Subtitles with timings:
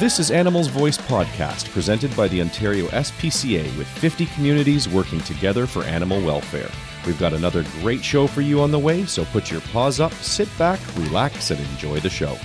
[0.00, 5.68] This is Animals Voice Podcast, presented by the Ontario SPCA with 50 communities working together
[5.68, 6.68] for animal welfare.
[7.06, 10.12] We've got another great show for you on the way, so put your paws up,
[10.14, 12.36] sit back, relax, and enjoy the show.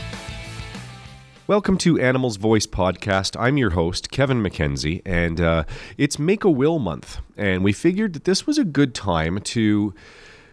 [1.47, 3.35] Welcome to Animals Voice Podcast.
[3.39, 5.63] I'm your host, Kevin McKenzie, and uh,
[5.97, 7.17] it's Make a Will Month.
[7.35, 9.95] And we figured that this was a good time to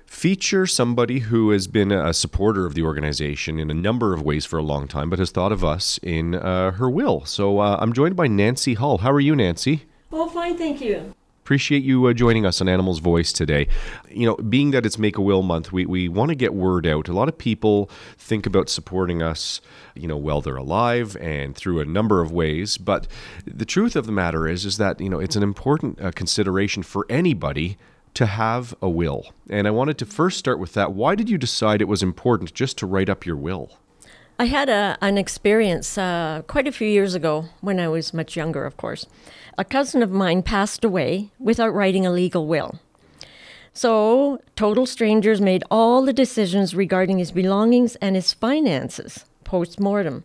[0.06, 4.46] feature somebody who has been a supporter of the organization in a number of ways
[4.46, 7.24] for a long time, but has thought of us in uh, her will.
[7.24, 8.98] So uh, I'm joined by Nancy Hull.
[8.98, 9.84] How are you, Nancy?
[10.12, 11.14] Oh, fine, thank you.
[11.44, 13.68] Appreciate you uh, joining us on Animals Voice today.
[14.10, 16.88] You know, being that it's Make a Will Month, we, we want to get word
[16.88, 17.08] out.
[17.08, 19.60] A lot of people think about supporting us,
[19.94, 22.78] you know, while they're alive and through a number of ways.
[22.78, 23.06] But
[23.44, 26.82] the truth of the matter is, is that, you know, it's an important uh, consideration
[26.82, 27.78] for anybody
[28.16, 29.32] to have a will.
[29.48, 30.92] And I wanted to first start with that.
[30.92, 33.78] Why did you decide it was important just to write up your will?
[34.38, 38.36] I had a, an experience uh, quite a few years ago when I was much
[38.36, 39.06] younger, of course.
[39.56, 42.78] A cousin of mine passed away without writing a legal will.
[43.72, 50.24] So, total strangers made all the decisions regarding his belongings and his finances post mortem.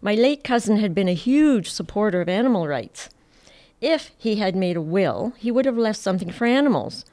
[0.00, 3.08] My late cousin had been a huge supporter of animal rights.
[3.80, 7.04] If he had made a will, he would have left something for animals.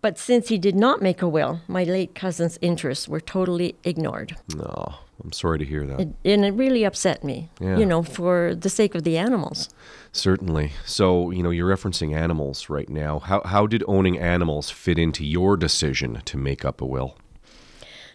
[0.00, 4.36] But since he did not make a will, my late cousin's interests were totally ignored.
[4.54, 6.00] No, I'm sorry to hear that.
[6.00, 7.76] It, and it really upset me, Yeah.
[7.78, 9.68] you know, for the sake of the animals.
[10.12, 10.70] Certainly.
[10.86, 13.18] So, you know, you're referencing animals right now.
[13.18, 17.16] How, how did owning animals fit into your decision to make up a will?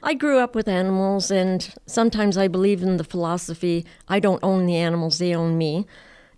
[0.02, 4.66] I grew up with animals, and sometimes I believe in the philosophy I don't own
[4.66, 5.86] the animals, they own me.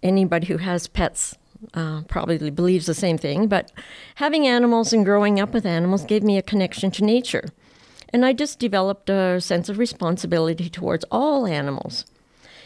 [0.04, 1.36] Anybody who has pets
[1.73, 3.71] uh, probably believes the same thing, but
[4.16, 7.45] having animals and growing up with animals gave me a connection to nature.
[8.09, 12.05] And I just developed a sense of responsibility towards all animals.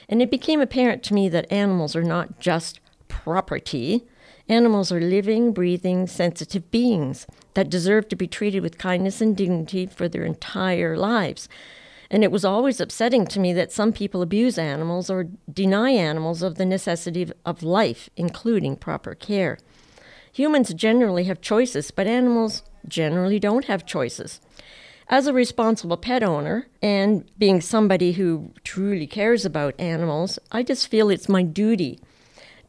[0.07, 4.05] And it became apparent to me that animals are not just property.
[4.47, 9.85] Animals are living, breathing, sensitive beings that deserve to be treated with kindness and dignity
[9.85, 11.47] for their entire lives.
[12.11, 16.41] And it was always upsetting to me that some people abuse animals or deny animals
[16.41, 19.59] of the necessity of- life, including proper care.
[20.31, 24.41] Humans generally have choices, but animals generally don't have choices.
[25.07, 30.87] As a responsible pet owner and being somebody who truly cares about animals, I just
[30.87, 31.99] feel it's my duty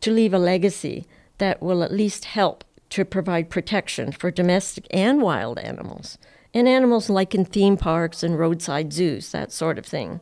[0.00, 1.06] to leave a legacy
[1.38, 6.18] that will at least help to provide protection for domestic and wild animals,
[6.52, 10.20] and animals like in theme parks and roadside zoos, that sort of thing.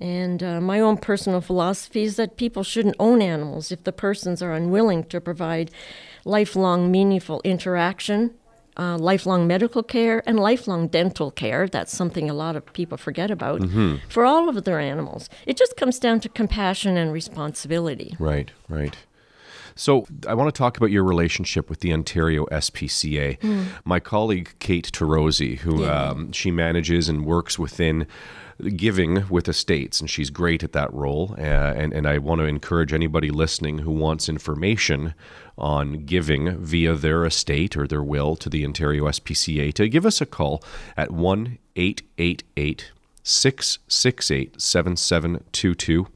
[0.00, 4.40] And uh, my own personal philosophy is that people shouldn't own animals if the persons
[4.42, 5.72] are unwilling to provide
[6.24, 8.34] lifelong, meaningful interaction,
[8.76, 11.66] uh, lifelong medical care, and lifelong dental care.
[11.66, 13.60] That's something a lot of people forget about
[14.08, 15.28] for all of their animals.
[15.46, 18.14] It just comes down to compassion and responsibility.
[18.20, 18.96] Right, right.
[19.78, 23.38] So I want to talk about your relationship with the Ontario SPCA.
[23.84, 26.08] My colleague Kate Tarosi, who Yeah.
[26.10, 28.06] um, she manages and works within
[28.74, 31.36] giving with estates, and she's great at that role.
[31.38, 35.14] Uh, and and I want to encourage anybody listening who wants information
[35.56, 40.20] on giving via their estate or their will to the Ontario SPCA to give us
[40.20, 40.60] a call
[40.96, 42.90] at one eight eight eight
[43.22, 46.08] six six eight seven seven two two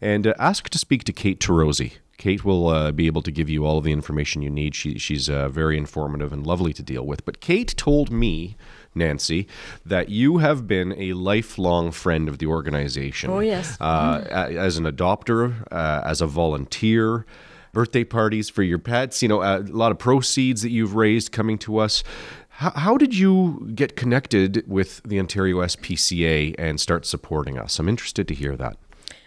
[0.00, 1.92] and uh, ask to speak to Kate Tarosi.
[2.16, 4.74] Kate will uh, be able to give you all of the information you need.
[4.74, 7.24] She, she's uh, very informative and lovely to deal with.
[7.24, 8.56] But Kate told me,
[8.94, 9.48] Nancy,
[9.84, 13.30] that you have been a lifelong friend of the organization.
[13.30, 13.76] Oh, yes.
[13.80, 17.26] Uh, a- As an adopter, uh, as a volunteer,
[17.72, 21.58] birthday parties for your pets, you know, a lot of proceeds that you've raised coming
[21.58, 22.04] to us.
[22.48, 27.80] How, how did you get connected with the Ontario SPCA and start supporting us?
[27.80, 28.76] I'm interested to hear that.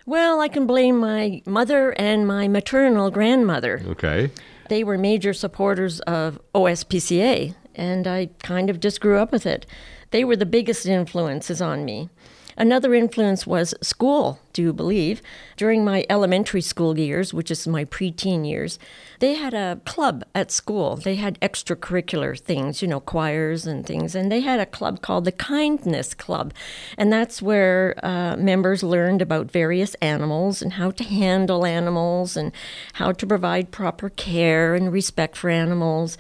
[0.07, 3.83] Well, I can blame my mother and my maternal grandmother.
[3.87, 4.31] Okay.
[4.69, 9.65] They were major supporters of OSPCA, and I kind of just grew up with it.
[10.11, 12.09] They were the biggest influences on me.
[12.55, 15.21] Another influence was school, do you believe?
[15.57, 18.77] During my elementary school years, which is my preteen years,
[19.19, 20.95] they had a club at school.
[20.95, 25.25] They had extracurricular things, you know, choirs and things, and they had a club called
[25.25, 26.53] the Kindness Club.
[26.95, 32.51] And that's where uh, members learned about various animals and how to handle animals and
[32.93, 36.19] how to provide proper care and respect for animals.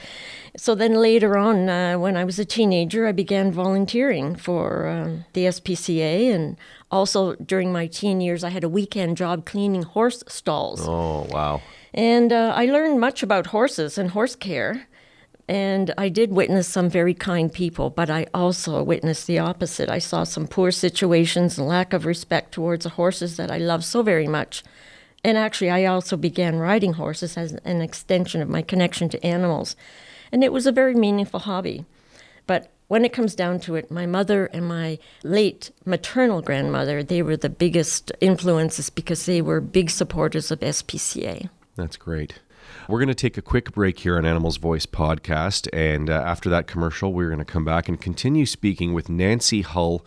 [0.57, 5.25] So then later on, uh, when I was a teenager, I began volunteering for um,
[5.33, 6.33] the SPCA.
[6.33, 6.57] And
[6.91, 10.87] also during my teen years, I had a weekend job cleaning horse stalls.
[10.87, 11.61] Oh, wow.
[11.93, 14.87] And uh, I learned much about horses and horse care.
[15.49, 19.89] And I did witness some very kind people, but I also witnessed the opposite.
[19.89, 23.85] I saw some poor situations and lack of respect towards the horses that I love
[23.85, 24.63] so very much.
[25.23, 29.75] And actually, I also began riding horses as an extension of my connection to animals.
[30.31, 31.85] And it was a very meaningful hobby.
[32.45, 37.21] But when it comes down to it, my mother and my late maternal grandmother, they
[37.21, 41.49] were the biggest influences because they were big supporters of SPCA.
[41.75, 42.39] That's great.
[42.87, 45.67] We're going to take a quick break here on Animals Voice podcast.
[45.73, 49.61] And uh, after that commercial, we're going to come back and continue speaking with Nancy
[49.61, 50.05] Hull,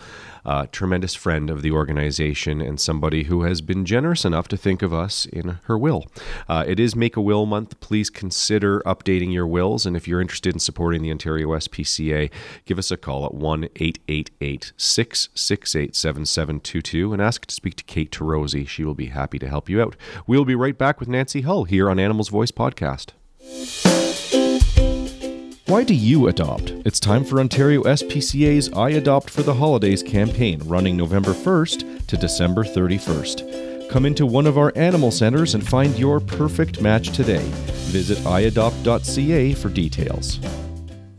[0.70, 4.92] tremendous friend of the organization and somebody who has been generous enough to think of
[4.92, 6.06] us in her will.
[6.48, 7.80] Uh, it is Make a Will Month.
[7.80, 9.86] Please consider updating your wills.
[9.86, 12.30] And if you're interested in supporting the Ontario SPCA,
[12.64, 18.10] give us a call at 1 888 668 7722 and ask to speak to Kate
[18.10, 18.66] Tarosi.
[18.66, 19.96] She will be happy to help you out.
[20.26, 23.10] We'll be right back with Nancy Hull here on Animals Voice podcast.
[25.70, 26.70] Why do you adopt?
[26.84, 32.16] It's time for Ontario SPCA's I Adopt for the Holidays campaign running November 1st to
[32.16, 33.88] December 31st.
[33.88, 37.44] Come into one of our animal centers and find your perfect match today.
[37.92, 40.40] Visit iadopt.ca for details.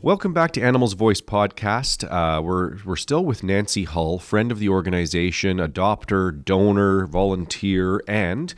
[0.01, 2.03] Welcome back to Animals Voice podcast.
[2.11, 8.53] Uh, we're we're still with Nancy Hull, friend of the organization, adopter, donor, volunteer, and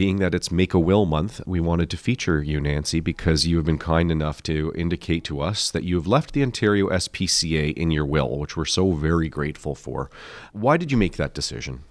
[0.00, 3.56] being that it's Make a Will month, we wanted to feature you, Nancy, because you
[3.58, 7.74] have been kind enough to indicate to us that you have left the Ontario SPCA
[7.74, 10.08] in your will, which we're so very grateful for.
[10.54, 11.84] Why did you make that decision?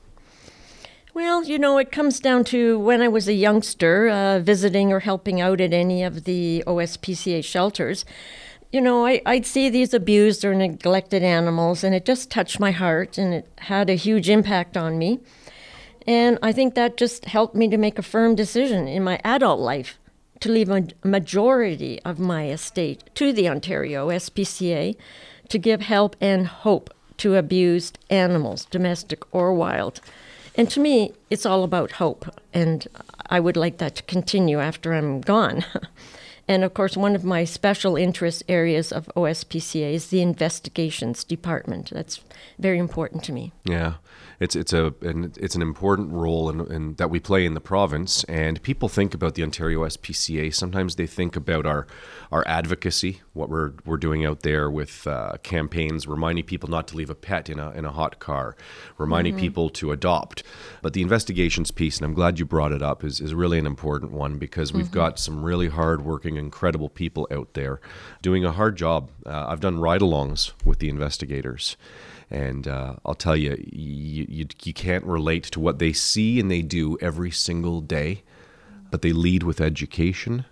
[1.13, 5.01] Well, you know, it comes down to when I was a youngster, uh, visiting or
[5.01, 8.06] helping out at any of the OSPCA shelters.
[8.71, 12.71] You know, I, I'd see these abused or neglected animals, and it just touched my
[12.71, 15.19] heart, and it had a huge impact on me.
[16.09, 19.59] And I think that just helped me to make a firm decision in my adult
[19.59, 20.00] life
[20.39, 24.95] to leave a majority of my estate to the Ontario SPCA
[25.50, 30.01] to give help and hope to abused animals, domestic or wild.
[30.56, 32.25] And to me, it's all about hope,
[32.56, 32.88] and
[33.29, 35.63] I would like that to continue after I'm gone.
[36.50, 41.92] and of course, one of my special interest areas of OSPCA is the investigations department.
[41.92, 42.22] That's
[42.57, 43.54] very important to me.
[43.63, 43.94] Yeah
[44.40, 47.62] it's it's a and it's an important role in, in, that we play in the
[47.62, 48.24] province.
[48.25, 50.54] And people think about the Ontario SPCA.
[50.54, 51.88] Sometimes they think about our
[52.31, 56.95] our advocacy, what we're we're doing out there with uh, campaigns, reminding people not to
[56.95, 58.56] leave a pet in a in a hot car,
[58.98, 59.42] reminding mm-hmm.
[59.42, 60.44] people to adopt.
[60.81, 63.66] But the investigations piece, and I'm glad you brought it up, is is really an
[63.66, 64.94] important one because we've mm-hmm.
[64.94, 67.80] got some really hardworking, incredible people out there
[68.21, 69.12] doing a hard job.
[69.25, 71.77] Uh, I've done ride-alongs with the investigators.
[72.31, 76.50] And uh, I'll tell you, you, you, you can't relate to what they see and
[76.50, 78.24] they do every single day,
[78.91, 80.45] but they lead with education.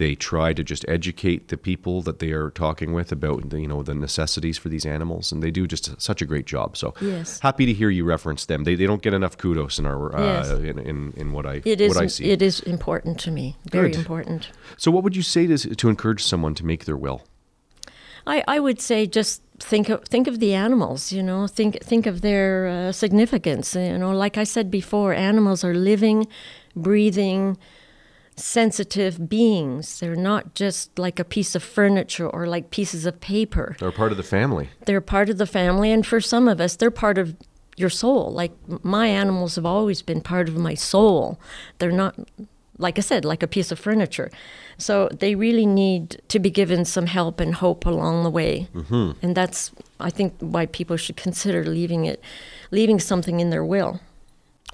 [0.00, 3.68] They try to just educate the people that they are talking with about the, you
[3.68, 6.74] know the necessities for these animals, and they do just such a great job.
[6.74, 7.38] So yes.
[7.40, 8.64] happy to hear you reference them.
[8.64, 10.50] They, they don't get enough kudos in our uh, yes.
[10.50, 12.30] in, in, in what I it is, what I see.
[12.30, 13.98] It is important to me, very Good.
[13.98, 14.48] important.
[14.78, 17.20] So what would you say to to encourage someone to make their will?
[18.26, 22.06] I, I would say just think of think of the animals you know think think
[22.06, 26.26] of their uh, significance you know like i said before animals are living
[26.74, 27.58] breathing
[28.40, 33.76] sensitive beings they're not just like a piece of furniture or like pieces of paper
[33.78, 36.76] they're part of the family they're part of the family and for some of us
[36.76, 37.36] they're part of
[37.76, 38.52] your soul like
[38.82, 41.40] my animals have always been part of my soul
[41.78, 42.14] they're not
[42.80, 44.30] like I said, like a piece of furniture.
[44.78, 48.68] So they really need to be given some help and hope along the way.
[48.74, 49.12] Mm-hmm.
[49.22, 52.22] And that's, I think, why people should consider leaving it,
[52.70, 54.00] leaving something in their will.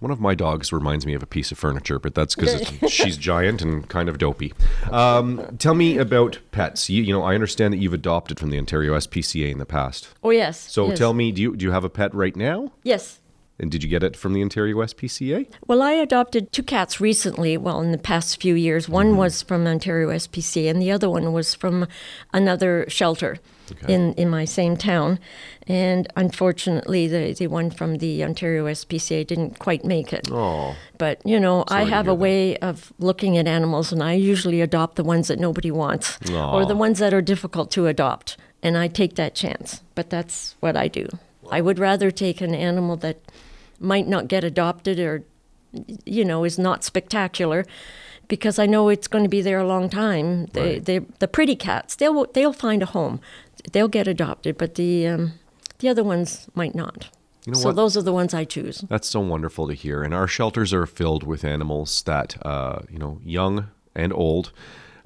[0.00, 3.16] One of my dogs reminds me of a piece of furniture, but that's because she's
[3.16, 4.52] giant and kind of dopey.
[4.90, 6.90] Um, tell me about pets.
[6.90, 10.08] You, you, know, I understand that you've adopted from the Ontario SPCA in the past.
[10.22, 10.70] Oh yes.
[10.70, 10.98] So yes.
[10.98, 12.72] tell me, do you do you have a pet right now?
[12.82, 13.20] Yes.
[13.58, 15.48] And did you get it from the Ontario SPCA?
[15.66, 18.86] Well, I adopted two cats recently, well, in the past few years.
[18.86, 19.16] One mm-hmm.
[19.16, 21.86] was from Ontario SPCA, and the other one was from
[22.34, 23.38] another shelter
[23.72, 23.92] okay.
[23.92, 25.18] in, in my same town.
[25.66, 30.28] And unfortunately, the, the one from the Ontario SPCA didn't quite make it.
[30.30, 30.76] Oh.
[30.98, 34.60] But, you know, Sorry I have a way of looking at animals, and I usually
[34.60, 38.36] adopt the ones that nobody wants or the ones that are difficult to adopt.
[38.62, 39.82] And I take that chance.
[39.94, 41.08] But that's what I do.
[41.50, 43.20] I would rather take an animal that
[43.78, 45.24] might not get adopted or,
[46.04, 47.64] you know, is not spectacular
[48.28, 50.46] because I know it's going to be there a long time.
[50.46, 50.84] They, right.
[50.84, 53.20] they, the pretty cats, they'll, they'll find a home.
[53.72, 55.32] They'll get adopted, but the, um,
[55.78, 57.08] the other ones might not.
[57.44, 57.76] You know so what?
[57.76, 58.84] those are the ones I choose.
[58.88, 60.02] That's so wonderful to hear.
[60.02, 64.52] And our shelters are filled with animals that, uh, you know, young and old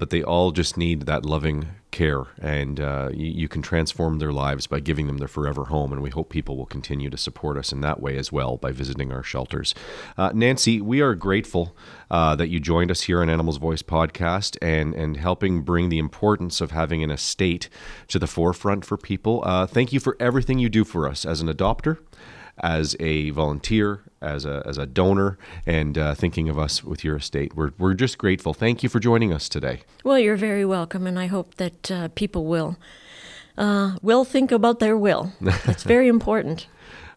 [0.01, 4.31] but they all just need that loving care, and uh, you, you, can transform their
[4.31, 5.93] lives by giving them their forever home.
[5.93, 8.71] And we hope people will continue to support us in that way as well by
[8.71, 9.75] visiting our shelters.
[10.17, 11.77] Uh, Nancy, we are grateful
[12.09, 15.99] uh, that you joined us here on Animals Voice podcast and and helping bring the
[15.99, 17.69] importance of having an estate
[18.07, 19.43] to the forefront for people.
[19.45, 21.99] Uh, thank you for everything you do for us as an adopter
[22.61, 27.17] as a volunteer, as a, as a donor, and uh, thinking of us with your
[27.17, 27.55] estate.
[27.55, 28.53] We're, we're just grateful.
[28.53, 29.81] Thank you for joining us today.
[30.03, 32.77] Well, you're very welcome, and I hope that uh, people will
[33.57, 35.33] uh, will think about their will.
[35.41, 36.67] It's very important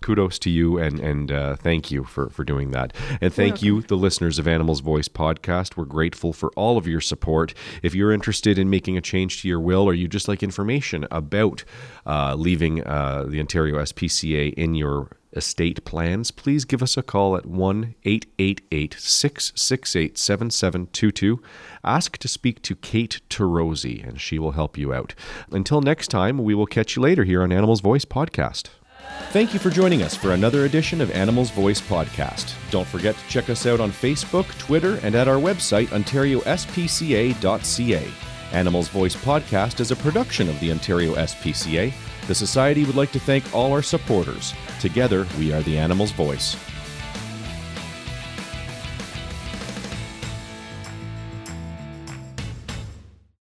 [0.04, 2.92] kudos to you and and uh, thank you for for doing that.
[3.22, 5.78] And thank you, the listeners of Animals Voice podcast.
[5.78, 7.54] We're grateful for all of your support.
[7.82, 11.06] If you're interested in making a change to your will, or you just like information
[11.10, 11.64] about
[12.04, 17.36] uh, leaving uh, the Ontario SPCA in your estate plans, please give us a call
[17.36, 21.42] at 1 888 668 7722.
[21.84, 25.14] Ask to speak to Kate Tarosi, and she will help you out.
[25.50, 28.68] Until next time, we will catch you later here on Animals Voice Podcast.
[29.30, 32.54] Thank you for joining us for another edition of Animals Voice Podcast.
[32.70, 38.08] Don't forget to check us out on Facebook, Twitter, and at our website, ontariospca.ca.
[38.52, 41.92] Animals Voice Podcast is a production of the Ontario SPCA.
[42.26, 44.54] The Society would like to thank all our supporters.
[44.80, 46.56] Together, we are the Animals Voice.